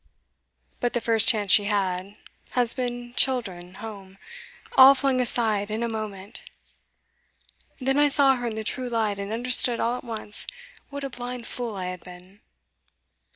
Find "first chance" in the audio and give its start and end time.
0.99-1.51